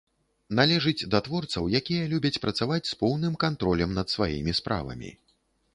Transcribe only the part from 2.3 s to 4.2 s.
працаваць з поўным кантролем над